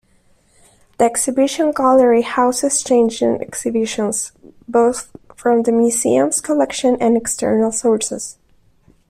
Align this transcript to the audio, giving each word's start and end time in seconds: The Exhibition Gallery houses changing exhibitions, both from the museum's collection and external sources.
The 0.97 1.05
Exhibition 1.05 1.69
Gallery 1.73 2.23
houses 2.23 2.83
changing 2.83 3.39
exhibitions, 3.39 4.31
both 4.67 5.11
from 5.35 5.61
the 5.61 5.71
museum's 5.71 6.41
collection 6.41 6.97
and 6.99 7.15
external 7.15 7.71
sources. 7.71 8.39